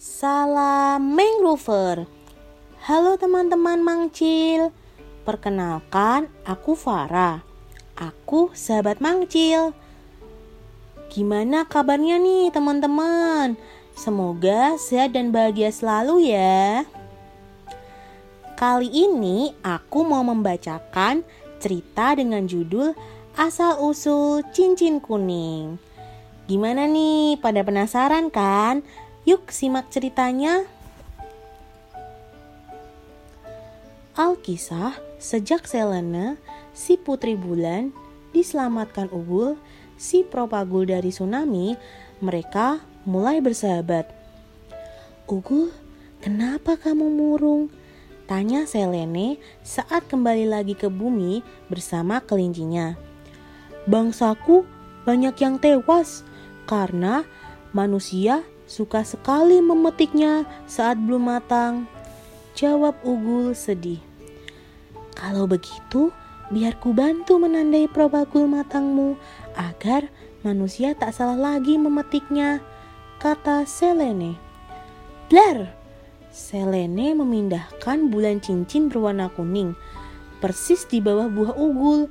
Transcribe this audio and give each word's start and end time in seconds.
Salam 0.00 1.12
Mangrover. 1.12 2.08
Halo 2.88 3.20
teman-teman 3.20 3.84
Mangcil. 3.84 4.72
Perkenalkan, 5.28 6.24
aku 6.40 6.72
Farah. 6.72 7.44
Aku 8.00 8.48
sahabat 8.56 9.04
Mangcil. 9.04 9.76
Gimana 11.12 11.68
kabarnya 11.68 12.16
nih 12.16 12.48
teman-teman? 12.48 13.60
Semoga 13.92 14.80
sehat 14.80 15.12
dan 15.12 15.36
bahagia 15.36 15.68
selalu 15.68 16.32
ya. 16.32 16.88
Kali 18.56 18.88
ini 18.88 19.52
aku 19.60 20.00
mau 20.00 20.24
membacakan 20.24 21.28
cerita 21.60 22.16
dengan 22.16 22.48
judul 22.48 22.96
Asal-usul 23.36 24.48
cincin 24.56 24.96
kuning. 24.96 25.76
Gimana 26.48 26.88
nih, 26.88 27.36
pada 27.36 27.60
penasaran 27.60 28.32
kan? 28.32 28.80
Yuk 29.28 29.52
simak 29.52 29.92
ceritanya. 29.92 30.64
Alkisah 34.16 34.96
sejak 35.20 35.68
Selena, 35.68 36.40
si 36.72 36.96
putri 36.96 37.36
bulan, 37.36 37.92
diselamatkan 38.32 39.12
Ugul, 39.12 39.60
si 40.00 40.24
propagul 40.24 40.88
dari 40.88 41.12
tsunami, 41.12 41.76
mereka 42.24 42.80
mulai 43.04 43.44
bersahabat. 43.44 44.08
Ugul, 45.28 45.68
kenapa 46.24 46.80
kamu 46.80 47.12
murung? 47.12 47.68
Tanya 48.24 48.64
Selene 48.64 49.36
saat 49.60 50.08
kembali 50.08 50.48
lagi 50.48 50.72
ke 50.72 50.88
bumi 50.88 51.44
bersama 51.68 52.24
kelincinya. 52.24 52.96
Bangsaku 53.84 54.64
banyak 55.04 55.36
yang 55.42 55.60
tewas, 55.60 56.22
karena 56.64 57.26
manusia 57.74 58.46
suka 58.70 59.02
sekali 59.02 59.58
memetiknya 59.58 60.46
saat 60.70 60.94
belum 61.02 61.26
matang. 61.26 61.90
Jawab 62.54 62.94
Ugul 63.02 63.58
sedih. 63.58 63.98
Kalau 65.18 65.50
begitu, 65.50 66.14
biar 66.54 66.78
ku 66.78 66.94
bantu 66.94 67.42
menandai 67.42 67.90
probagul 67.90 68.46
matangmu 68.46 69.18
agar 69.58 70.06
manusia 70.46 70.94
tak 70.94 71.10
salah 71.10 71.34
lagi 71.34 71.74
memetiknya, 71.74 72.62
kata 73.18 73.66
Selene. 73.66 74.38
Blar! 75.26 75.74
Selene 76.30 77.10
memindahkan 77.18 78.06
bulan 78.06 78.38
cincin 78.38 78.86
berwarna 78.86 79.34
kuning, 79.34 79.74
persis 80.38 80.86
di 80.86 81.02
bawah 81.02 81.26
buah 81.26 81.58
ugul 81.58 82.06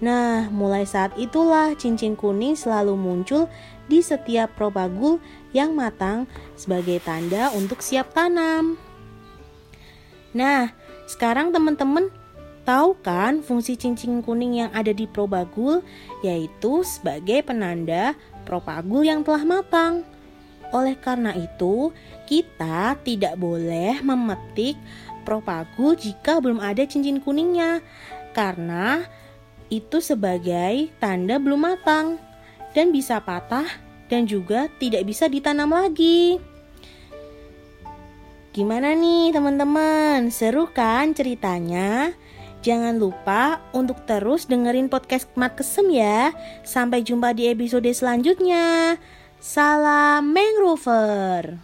Nah, 0.00 0.48
mulai 0.48 0.88
saat 0.88 1.12
itulah 1.20 1.76
cincin 1.76 2.16
kuning 2.16 2.56
selalu 2.56 2.96
muncul 2.96 3.52
di 3.84 4.00
setiap 4.00 4.56
propagul 4.56 5.20
yang 5.52 5.76
matang 5.76 6.24
sebagai 6.56 7.04
tanda 7.04 7.52
untuk 7.52 7.84
siap 7.84 8.16
tanam. 8.16 8.80
Nah, 10.32 10.72
sekarang 11.04 11.52
teman-teman 11.52 12.08
tahu 12.64 12.96
kan 13.04 13.44
fungsi 13.44 13.76
cincin 13.76 14.24
kuning 14.24 14.64
yang 14.64 14.70
ada 14.72 14.94
di 14.94 15.04
probagul 15.04 15.84
yaitu 16.24 16.80
sebagai 16.80 17.44
penanda 17.44 18.16
propagul 18.48 19.04
yang 19.04 19.20
telah 19.20 19.44
matang. 19.44 20.08
Oleh 20.70 20.94
karena 20.96 21.34
itu, 21.34 21.90
kita 22.30 22.94
tidak 23.02 23.34
boleh 23.36 24.00
memetik 24.00 24.78
propagul 25.26 25.98
jika 25.98 26.38
belum 26.38 26.62
ada 26.62 26.86
cincin 26.86 27.18
kuningnya 27.18 27.82
karena 28.30 29.04
itu 29.70 30.02
sebagai 30.02 30.90
tanda 30.98 31.38
belum 31.38 31.70
matang 31.70 32.18
dan 32.74 32.90
bisa 32.90 33.22
patah 33.22 33.66
dan 34.10 34.26
juga 34.26 34.66
tidak 34.82 35.06
bisa 35.06 35.30
ditanam 35.30 35.70
lagi. 35.70 36.42
Gimana 38.50 38.98
nih 38.98 39.30
teman-teman? 39.30 40.26
Seru 40.34 40.66
kan 40.74 41.14
ceritanya? 41.14 42.10
Jangan 42.60 42.98
lupa 42.98 43.62
untuk 43.72 44.02
terus 44.04 44.44
dengerin 44.50 44.90
podcast 44.90 45.30
Mat 45.38 45.54
Kesem 45.54 45.88
ya. 45.94 46.34
Sampai 46.66 47.06
jumpa 47.06 47.30
di 47.32 47.48
episode 47.48 47.88
selanjutnya. 47.94 48.98
Salam 49.38 50.34
Mangrover. 50.34 51.62